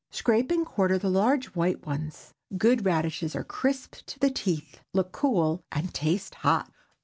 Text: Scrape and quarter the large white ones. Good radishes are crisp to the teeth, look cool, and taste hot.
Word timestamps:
Scrape 0.09 0.49
and 0.49 0.65
quarter 0.65 0.97
the 0.97 1.11
large 1.11 1.53
white 1.53 1.85
ones. 1.85 2.33
Good 2.57 2.83
radishes 2.85 3.35
are 3.35 3.43
crisp 3.43 3.97
to 4.07 4.17
the 4.17 4.31
teeth, 4.31 4.79
look 4.95 5.11
cool, 5.11 5.63
and 5.71 5.93
taste 5.93 6.33
hot. 6.41 6.71